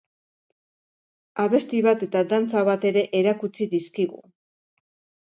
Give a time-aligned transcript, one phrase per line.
[1.43, 4.29] Abesti bat eta dantza bat ere erakutsi dizkigu.